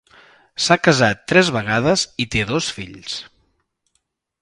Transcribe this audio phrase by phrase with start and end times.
[0.67, 3.19] S'ha casat tres vegades i té dos fills.